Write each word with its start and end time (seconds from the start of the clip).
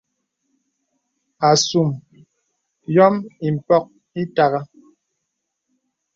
Asùm 1.49 1.89
yòm 2.95 3.15
ìpɔk 3.47 3.85
ìtàgà. 4.21 4.59